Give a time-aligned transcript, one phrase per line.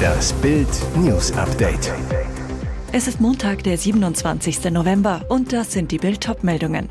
[0.00, 1.92] Das Bild News Update.
[2.92, 4.70] Es ist Montag, der 27.
[4.70, 6.88] November und das sind die Bild meldungen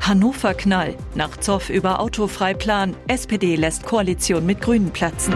[0.00, 0.94] Hannover Knall.
[1.14, 2.94] Nach Zoff über Autofreiplan.
[3.08, 5.34] SPD lässt Koalition mit Grünen platzen.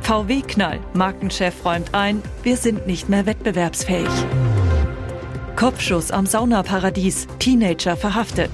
[0.00, 0.80] VW Knall.
[0.94, 4.08] Markenchef räumt ein, wir sind nicht mehr wettbewerbsfähig.
[5.56, 7.26] Kopfschuss am Saunaparadies.
[7.38, 8.50] Teenager verhaftet.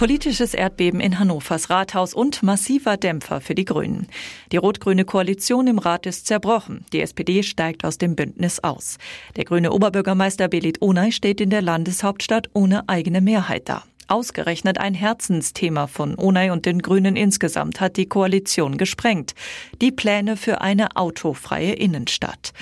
[0.00, 4.06] Politisches Erdbeben in Hannovers Rathaus und massiver Dämpfer für die Grünen.
[4.50, 6.86] Die rot-grüne Koalition im Rat ist zerbrochen.
[6.94, 8.96] Die SPD steigt aus dem Bündnis aus.
[9.36, 13.82] Der grüne Oberbürgermeister Belit Onay steht in der Landeshauptstadt ohne eigene Mehrheit da.
[14.08, 19.34] Ausgerechnet ein Herzensthema von Onay und den Grünen insgesamt hat die Koalition gesprengt.
[19.82, 22.52] Die Pläne für eine autofreie Innenstadt.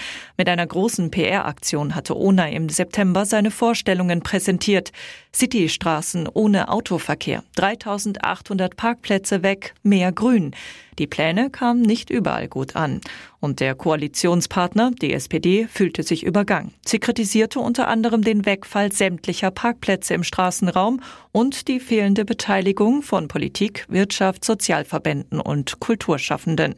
[0.41, 4.93] Mit einer großen PR-Aktion hatte Onay im September seine Vorstellungen präsentiert.
[5.35, 10.55] Citystraßen ohne Autoverkehr, 3800 Parkplätze weg, mehr Grün.
[11.01, 13.01] Die Pläne kamen nicht überall gut an.
[13.41, 16.73] Und der Koalitionspartner, die SPD, fühlte sich übergangen.
[16.87, 21.01] Sie kritisierte unter anderem den Wegfall sämtlicher Parkplätze im Straßenraum
[21.33, 26.77] und die fehlende Beteiligung von Politik, Wirtschaft, Sozialverbänden und Kulturschaffenden.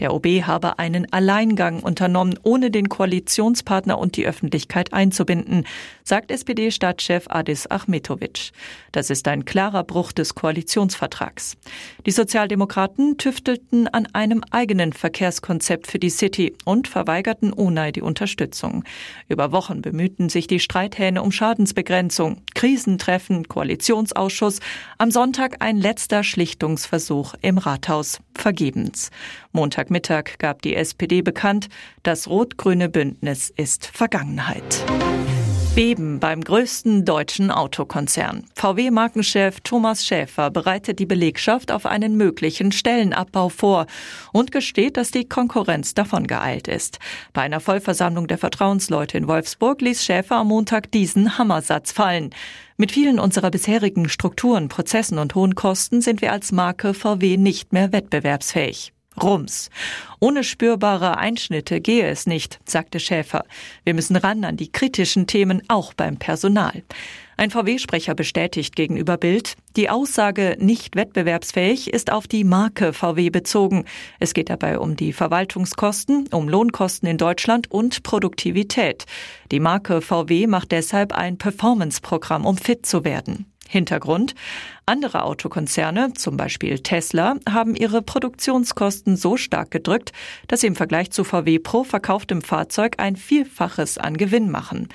[0.00, 5.66] Der OB habe einen Alleingang unternommen, ohne den Koalitionspartner und die Öffentlichkeit einzubinden,
[6.02, 8.50] sagt SPD-Stadtchef Adis Achmetovic.
[8.92, 11.56] Das ist ein klarer Bruch des Koalitionsvertrags.
[12.06, 18.84] Die Sozialdemokraten tüftelten an einem eigenen Verkehrskonzept für die City und verweigerten Unai die Unterstützung.
[19.28, 24.60] Über Wochen bemühten sich die Streithähne um Schadensbegrenzung, Krisentreffen, Koalitionsausschuss,
[24.98, 28.18] am Sonntag ein letzter Schlichtungsversuch im Rathaus.
[28.36, 29.10] Vergebens.
[29.84, 31.68] Montagmittag gab die SPD bekannt,
[32.02, 34.84] das rot-grüne Bündnis ist Vergangenheit.
[35.74, 38.44] Beben beim größten deutschen Autokonzern.
[38.54, 43.86] VW-Markenchef Thomas Schäfer bereitet die Belegschaft auf einen möglichen Stellenabbau vor
[44.32, 46.98] und gesteht, dass die Konkurrenz davon geeilt ist.
[47.32, 52.30] Bei einer Vollversammlung der Vertrauensleute in Wolfsburg ließ Schäfer am Montag diesen Hammersatz fallen.
[52.76, 57.72] Mit vielen unserer bisherigen Strukturen, Prozessen und hohen Kosten sind wir als Marke VW nicht
[57.72, 58.93] mehr wettbewerbsfähig.
[59.22, 59.70] Rums.
[60.20, 63.44] Ohne spürbare Einschnitte gehe es nicht, sagte Schäfer.
[63.84, 66.82] Wir müssen ran an die kritischen Themen, auch beim Personal.
[67.36, 73.86] Ein VW-Sprecher bestätigt gegenüber Bild, die Aussage nicht wettbewerbsfähig ist auf die Marke VW bezogen.
[74.20, 79.04] Es geht dabei um die Verwaltungskosten, um Lohnkosten in Deutschland und Produktivität.
[79.50, 83.46] Die Marke VW macht deshalb ein Performance-Programm, um fit zu werden.
[83.68, 84.34] Hintergrund.
[84.86, 90.12] Andere Autokonzerne, zum Beispiel Tesla, haben ihre Produktionskosten so stark gedrückt,
[90.46, 94.88] dass sie im Vergleich zu VW pro verkauftem Fahrzeug ein Vielfaches an Gewinn machen.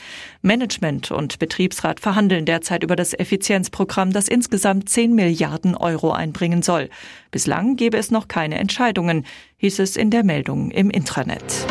[0.44, 6.90] Management und Betriebsrat verhandeln derzeit über das Effizienzprogramm, das insgesamt 10 Milliarden Euro einbringen soll.
[7.32, 9.26] Bislang gebe es noch keine Entscheidungen,
[9.58, 11.66] hieß es in der Meldung im Intranet.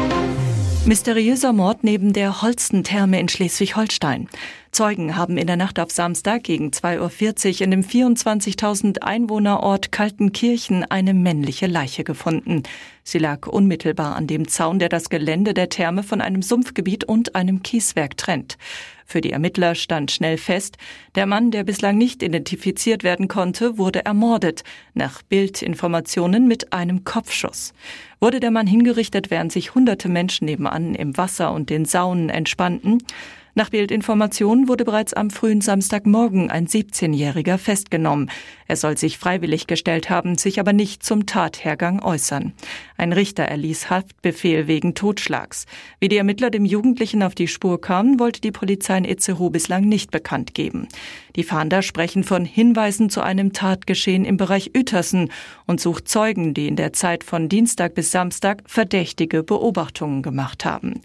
[0.89, 4.27] Mysteriöser Mord neben der Holstentherme in Schleswig-Holstein.
[4.73, 10.91] Zeugen haben in der Nacht auf Samstag gegen 2.40 Uhr in dem 24.000 Einwohnerort Kaltenkirchen
[10.91, 12.63] eine männliche Leiche gefunden.
[13.03, 17.35] Sie lag unmittelbar an dem Zaun, der das Gelände der Therme von einem Sumpfgebiet und
[17.35, 18.57] einem Kieswerk trennt.
[19.11, 20.77] Für die Ermittler stand schnell fest,
[21.15, 27.73] der Mann, der bislang nicht identifiziert werden konnte, wurde ermordet, nach Bildinformationen mit einem Kopfschuss.
[28.21, 32.99] Wurde der Mann hingerichtet, während sich hunderte Menschen nebenan im Wasser und den Saunen entspannten?
[33.59, 38.31] Nach Bildinformationen wurde bereits am frühen Samstagmorgen ein 17-Jähriger festgenommen.
[38.69, 42.53] Er soll sich freiwillig gestellt haben, sich aber nicht zum Tathergang äußern.
[42.97, 45.67] Ein Richter erließ Haftbefehl wegen Totschlags.
[45.99, 49.89] Wie die Ermittler dem Jugendlichen auf die Spur kamen, wollte die Polizei in Itzehoe bislang
[49.89, 50.87] nicht bekannt geben.
[51.35, 55.33] Die Fahnder sprechen von Hinweisen zu einem Tatgeschehen im Bereich Uetersen
[55.67, 61.01] und sucht Zeugen, die in der Zeit von Dienstag bis Samstag verdächtige Beobachtungen gemacht haben.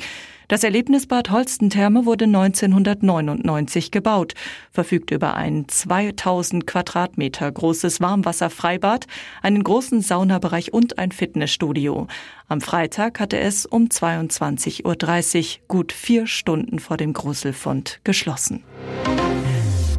[0.54, 4.36] Das Erlebnisbad Holstentherme wurde 1999 gebaut,
[4.72, 9.08] verfügt über ein 2000 Quadratmeter großes Warmwasserfreibad,
[9.42, 12.06] einen großen Saunabereich und ein Fitnessstudio.
[12.50, 18.64] Am Freitag hatte es um 22.30 Uhr, gut vier Stunden vor dem Gruselfund, geschlossen.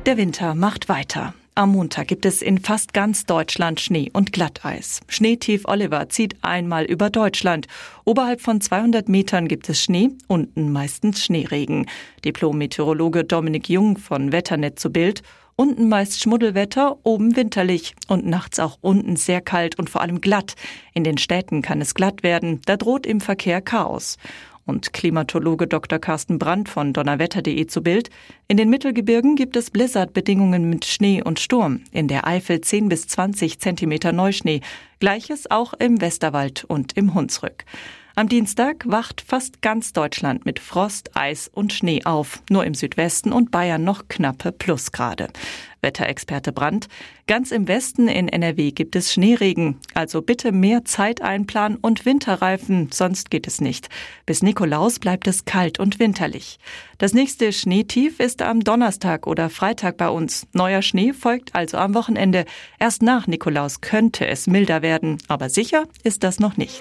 [0.07, 1.35] Der Winter macht weiter.
[1.57, 5.01] Am Montag gibt es in fast ganz Deutschland Schnee und Glatteis.
[5.07, 7.69] Schneetief Oliver zieht einmal über Deutschland.
[8.05, 11.87] Oberhalb von 200 Metern gibt es Schnee, unten meistens Schneeregen.
[12.25, 15.23] Diplom-Meteorologe Dominik Jung von Wetternet zu Bild.
[15.55, 20.55] Unten meist Schmuddelwetter, oben winterlich und nachts auch unten sehr kalt und vor allem glatt.
[20.93, 24.17] In den Städten kann es glatt werden, da droht im Verkehr Chaos.
[24.67, 25.99] Und Klimatologe Dr.
[25.99, 28.11] Carsten Brandt von donnerwetter.de zu Bild.
[28.49, 31.83] In den Mittelgebirgen gibt es Blizzard-Bedingungen mit Schnee und Sturm.
[31.93, 34.61] In der Eifel 10 bis 20 Zentimeter Neuschnee.
[35.01, 37.65] Gleiches auch im Westerwald und im Hunsrück.
[38.17, 42.45] Am Dienstag wacht fast ganz Deutschland mit Frost, Eis und Schnee auf.
[42.49, 45.31] Nur im Südwesten und Bayern noch knappe Plusgrade.
[45.81, 46.87] Wetterexperte Brandt.
[47.27, 49.81] Ganz im Westen in NRW gibt es Schneeregen.
[49.95, 53.89] Also bitte mehr Zeit einplanen und Winterreifen, sonst geht es nicht.
[54.27, 56.61] Bis Nikolaus bleibt es kalt und winterlich.
[56.99, 60.47] Das nächste Schneetief ist am Donnerstag oder Freitag bei uns.
[60.53, 62.45] Neuer Schnee folgt also am Wochenende.
[62.79, 66.81] Erst nach Nikolaus könnte es milder werden, aber sicher ist das noch nicht.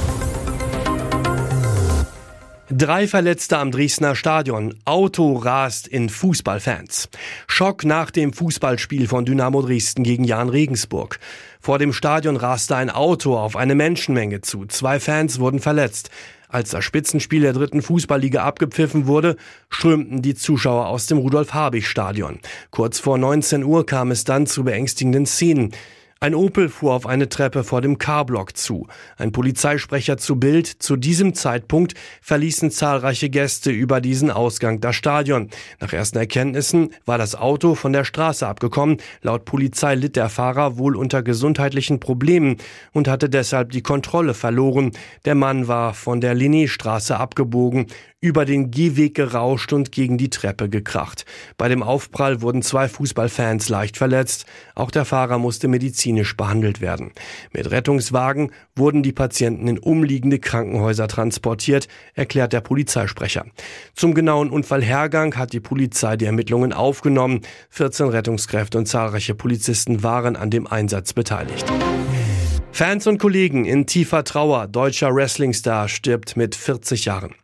[2.73, 4.73] Drei Verletzte am Dresdner Stadion.
[4.85, 7.09] Auto rast in Fußballfans.
[7.45, 11.19] Schock nach dem Fußballspiel von Dynamo Dresden gegen Jan Regensburg.
[11.59, 14.67] Vor dem Stadion raste ein Auto auf eine Menschenmenge zu.
[14.67, 16.11] Zwei Fans wurden verletzt.
[16.47, 19.35] Als das Spitzenspiel der dritten Fußballliga abgepfiffen wurde,
[19.67, 22.39] strömten die Zuschauer aus dem Rudolf-Habich-Stadion.
[22.69, 25.73] Kurz vor 19 Uhr kam es dann zu beängstigenden Szenen.
[26.23, 28.85] Ein Opel fuhr auf eine Treppe vor dem K-Block zu.
[29.17, 30.67] Ein Polizeisprecher zu Bild.
[30.67, 35.49] Zu diesem Zeitpunkt verließen zahlreiche Gäste über diesen Ausgang das Stadion.
[35.79, 38.97] Nach ersten Erkenntnissen war das Auto von der Straße abgekommen.
[39.23, 42.57] Laut Polizei litt der Fahrer wohl unter gesundheitlichen Problemen
[42.91, 44.91] und hatte deshalb die Kontrolle verloren.
[45.25, 47.87] Der Mann war von der Linnéstraße abgebogen
[48.23, 51.25] über den Gehweg gerauscht und gegen die Treppe gekracht.
[51.57, 54.45] Bei dem Aufprall wurden zwei Fußballfans leicht verletzt.
[54.75, 57.11] Auch der Fahrer musste medizinisch behandelt werden.
[57.53, 63.45] Mit Rettungswagen wurden die Patienten in umliegende Krankenhäuser transportiert, erklärt der Polizeisprecher.
[63.95, 67.41] Zum genauen Unfallhergang hat die Polizei die Ermittlungen aufgenommen.
[67.69, 71.71] 14 Rettungskräfte und zahlreiche Polizisten waren an dem Einsatz beteiligt.
[72.73, 74.67] Fans und Kollegen in tiefer Trauer.
[74.67, 77.35] Deutscher Wrestlingstar stirbt mit 40 Jahren.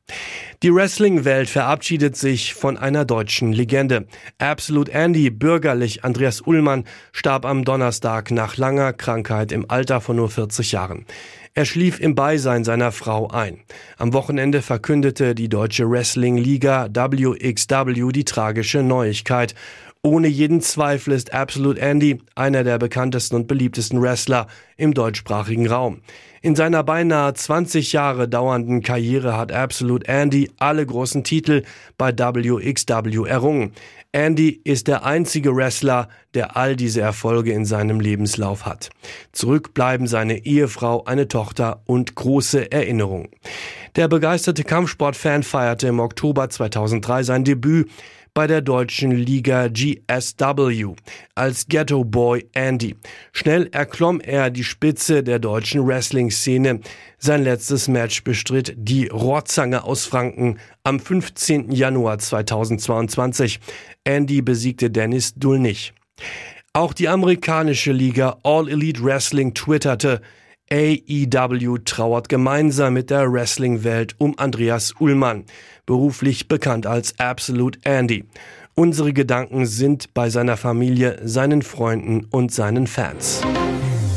[0.63, 4.07] Die Wrestling-Welt verabschiedet sich von einer deutschen Legende.
[4.39, 10.29] Absolute Andy, bürgerlich Andreas Ullmann, starb am Donnerstag nach langer Krankheit im Alter von nur
[10.29, 11.05] 40 Jahren.
[11.53, 13.59] Er schlief im Beisein seiner Frau ein.
[13.97, 19.55] Am Wochenende verkündete die deutsche Wrestling-Liga WXW die tragische Neuigkeit.
[20.03, 24.47] Ohne jeden Zweifel ist Absolute Andy einer der bekanntesten und beliebtesten Wrestler
[24.77, 26.01] im deutschsprachigen Raum.
[26.41, 31.63] In seiner beinahe 20 Jahre dauernden Karriere hat Absolute Andy alle großen Titel
[31.97, 33.73] bei WXW errungen.
[34.11, 38.89] Andy ist der einzige Wrestler, der all diese Erfolge in seinem Lebenslauf hat.
[39.31, 43.29] Zurück bleiben seine Ehefrau, eine Tochter und große Erinnerungen.
[43.95, 47.89] Der begeisterte Kampfsportfan feierte im Oktober 2003 sein Debüt
[48.37, 50.93] bei der deutschen Liga GSW
[51.33, 52.95] als Ghetto Boy Andy.
[53.33, 56.81] Schnell erklomm er die Spitze der deutschen Wrestling-Szene.
[57.17, 61.71] Sein letztes Match bestritt die Rohrzange aus Franken am 15.
[61.71, 63.59] Januar 2022.
[64.03, 65.95] Andy besiegte Dennis Dulnich.
[66.73, 70.21] Auch die amerikanische Liga All Elite Wrestling twitterte,
[70.69, 75.45] AEW trauert gemeinsam mit der Wrestling-Welt um Andreas Ullmann,
[75.85, 78.25] beruflich bekannt als Absolute Andy.
[78.75, 83.41] Unsere Gedanken sind bei seiner Familie, seinen Freunden und seinen Fans.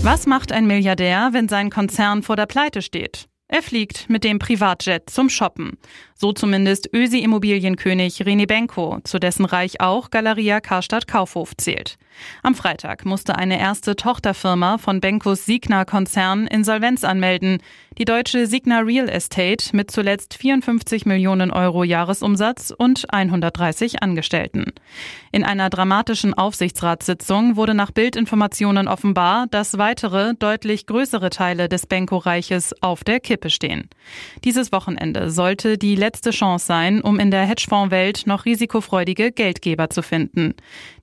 [0.02, 3.28] Was macht ein Milliardär, wenn sein Konzern vor der Pleite steht?
[3.52, 5.76] Er fliegt mit dem Privatjet zum Shoppen.
[6.14, 11.96] So zumindest Ösi-Immobilienkönig René Benko, zu dessen Reich auch Galeria Karstadt Kaufhof zählt.
[12.42, 17.58] Am Freitag musste eine erste Tochterfirma von Benkos Signa-Konzern Insolvenz anmelden.
[17.98, 24.72] Die deutsche Signa Real Estate mit zuletzt 54 Millionen Euro Jahresumsatz und 130 Angestellten.
[25.32, 32.74] In einer dramatischen Aufsichtsratssitzung wurde nach Bildinformationen offenbar, dass weitere, deutlich größere Teile des Benko-Reiches
[32.82, 33.88] auf der Kippe stehen.
[34.44, 40.02] Dieses Wochenende sollte die letzte Chance sein, um in der Hedgefondswelt noch risikofreudige Geldgeber zu
[40.02, 40.54] finden.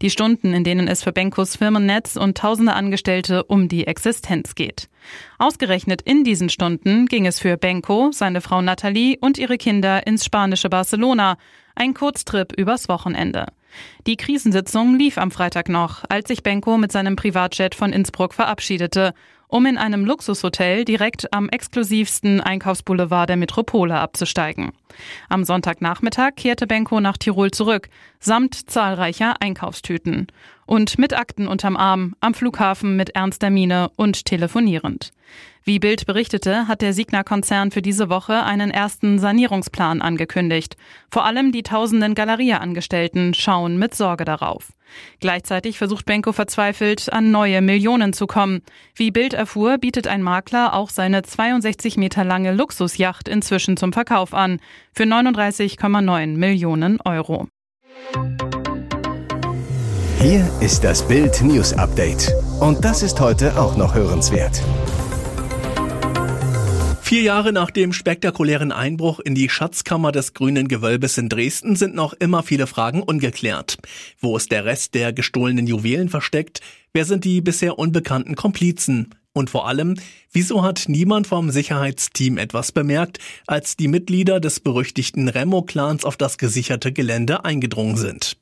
[0.01, 4.89] Die Stunden, in denen es für Benkos Firmennetz und tausende Angestellte um die Existenz geht.
[5.37, 10.25] Ausgerechnet in diesen Stunden ging es für Benko, seine Frau Nathalie und ihre Kinder ins
[10.25, 11.37] spanische Barcelona,
[11.75, 13.45] ein Kurztrip übers Wochenende.
[14.05, 19.13] Die Krisensitzung lief am Freitag noch, als sich Benko mit seinem Privatjet von Innsbruck verabschiedete
[19.47, 24.71] um in einem Luxushotel direkt am exklusivsten Einkaufsboulevard der Metropole abzusteigen.
[25.29, 30.27] Am Sonntagnachmittag kehrte Benko nach Tirol zurück, samt zahlreicher Einkaufstüten.
[30.65, 35.11] Und mit Akten unterm Arm, am Flughafen mit ernster Miene und telefonierend.
[35.67, 40.77] Wie Bild berichtete, hat der Signa-Konzern für diese Woche einen ersten Sanierungsplan angekündigt.
[41.11, 44.71] Vor allem die tausenden Galeria-Angestellten schauen mit Sorge darauf.
[45.19, 48.61] Gleichzeitig versucht Benko verzweifelt, an neue Millionen zu kommen.
[48.95, 54.33] Wie Bild erfuhr, bietet ein Makler auch seine 62 Meter lange Luxusjacht inzwischen zum Verkauf
[54.33, 54.61] an.
[54.93, 57.49] Für 39,9 Millionen Euro.
[60.21, 62.31] Hier ist das Bild News Update.
[62.61, 64.61] Und das ist heute auch noch hörenswert.
[67.07, 71.95] Vier Jahre nach dem spektakulären Einbruch in die Schatzkammer des Grünen Gewölbes in Dresden sind
[71.95, 73.77] noch immer viele Fragen ungeklärt.
[74.19, 76.59] Wo ist der Rest der gestohlenen Juwelen versteckt?
[76.91, 79.15] Wer sind die bisher unbekannten Komplizen?
[79.37, 79.99] Und vor allem,
[80.31, 86.39] wieso hat niemand vom Sicherheitsteam etwas bemerkt, als die Mitglieder des berüchtigten Remo-Clans auf das
[86.39, 88.35] gesicherte Gelände eingedrungen sind?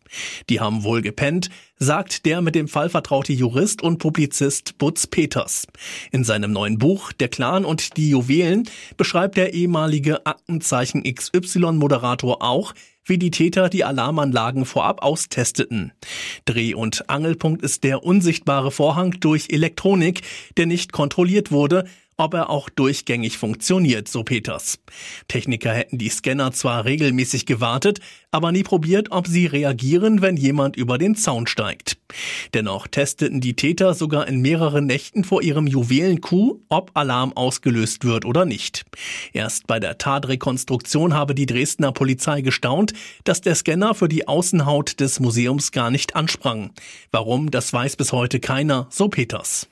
[0.50, 5.68] Die haben wohl gepennt, sagt der mit dem Fall vertraute Jurist und Publizist Butz Peters.
[6.14, 12.74] In seinem neuen Buch Der Clan und die Juwelen beschreibt der ehemalige Aktenzeichen XY-Moderator auch,
[13.06, 15.94] wie die Täter die Alarmanlagen vorab austesteten.
[16.46, 20.22] Dreh- und Angelpunkt ist der unsichtbare Vorhang durch Elektronik,
[20.58, 21.86] der nicht kontrolliert wurde,
[22.18, 24.80] ob er auch durchgängig funktioniert, so Peters.
[25.28, 28.00] Techniker hätten die Scanner zwar regelmäßig gewartet,
[28.32, 31.98] aber nie probiert, ob sie reagieren, wenn jemand über den Zaun steigt.
[32.54, 38.26] Dennoch testeten die Täter sogar in mehreren Nächten vor ihrem Juwelenkuh, ob Alarm ausgelöst wird
[38.26, 38.86] oder nicht.
[39.34, 42.94] Erst bei der Tatrekonstruktion habe die Dresdner Polizei gestaunt,
[43.24, 46.72] dass der Scanner für die Außenhaut des Museums gar nicht ansprang.
[47.12, 49.68] Warum, das weiß bis heute keiner, so Peters.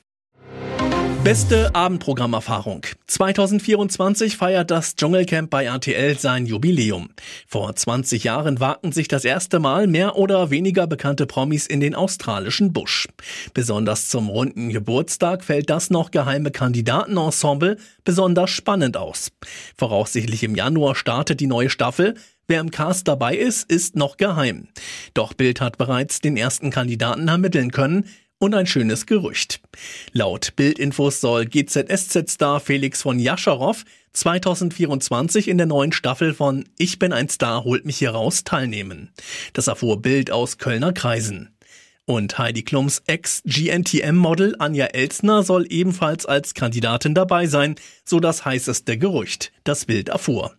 [1.24, 2.82] Beste Abendprogrammerfahrung.
[3.06, 7.08] 2024 feiert das Dschungelcamp bei RTL sein Jubiläum.
[7.46, 11.94] Vor 20 Jahren wagten sich das erste Mal mehr oder weniger bekannte Promis in den
[11.94, 13.08] australischen Busch.
[13.54, 19.32] Besonders zum runden Geburtstag fällt das noch geheime Kandidatenensemble besonders spannend aus.
[19.78, 22.16] Voraussichtlich im Januar startet die neue Staffel.
[22.48, 24.68] Wer im Cast dabei ist, ist noch geheim.
[25.14, 28.04] Doch Bild hat bereits den ersten Kandidaten ermitteln können
[28.38, 29.60] und ein schönes Gerücht.
[30.12, 37.12] Laut Bildinfos soll GZSZ-Star Felix von Jascharow 2024 in der neuen Staffel von Ich bin
[37.12, 39.12] ein Star, holt mich hier raus teilnehmen.
[39.52, 41.50] Das erfuhr Bild aus Kölner Kreisen.
[42.06, 48.98] Und Heidi Klums Ex-GNTM-Model Anja Elsner soll ebenfalls als Kandidatin dabei sein, so das heißeste
[48.98, 50.54] Gerücht, das Bild erfuhr.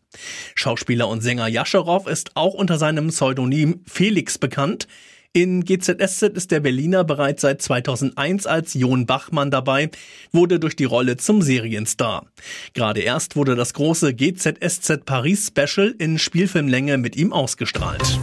[0.55, 4.87] Schauspieler und Sänger Jascharow ist auch unter seinem Pseudonym Felix bekannt.
[5.35, 9.89] In GZSZ ist der Berliner bereits seit 2001 als Jon Bachmann dabei,
[10.31, 12.27] wurde durch die Rolle zum Serienstar.
[12.73, 18.17] Gerade erst wurde das große GZSZ Paris Special in Spielfilmlänge mit ihm ausgestrahlt.